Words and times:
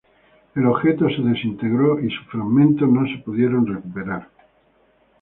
El 0.55 0.65
objeto 0.65 1.07
se 1.09 1.21
desintegró 1.21 1.99
y 1.99 2.09
sus 2.09 2.25
fragmentos 2.31 2.89
no 2.89 3.05
se 3.05 3.19
pudieron 3.21 3.67
recuperar. 3.67 4.29